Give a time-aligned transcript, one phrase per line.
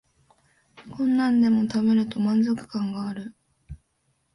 [0.97, 3.35] こんなんでも食べると満足感ある